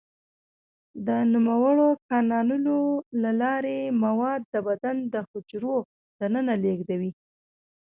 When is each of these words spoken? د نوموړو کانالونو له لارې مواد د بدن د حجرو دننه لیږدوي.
د 1.07 1.09
نوموړو 1.33 1.87
کانالونو 2.09 2.75
له 3.21 3.31
لارې 3.41 3.77
مواد 4.03 4.41
د 4.53 4.55
بدن 4.67 4.95
د 5.13 5.15
حجرو 5.29 5.75
دننه 6.19 6.53
لیږدوي. 6.63 7.11